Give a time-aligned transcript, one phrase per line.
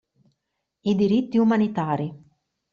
[0.91, 2.07] I diritti umanitari.